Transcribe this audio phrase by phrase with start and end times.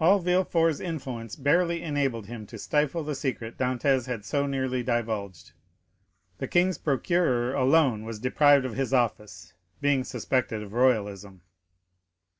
[0.00, 5.52] All Villefort's influence barely enabled him to stifle the secret Dantès had so nearly divulged.
[6.38, 11.42] The king's procureur alone was deprived of his office, being suspected of royalism.